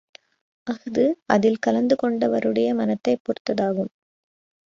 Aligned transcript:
அஃது 0.67 1.03
அதில் 1.25 1.59
கலந்து 1.59 1.95
கொண்டவருடைய 2.03 2.73
மனத்தைப் 2.75 3.21
பொறுத்ததாகும். 3.23 3.91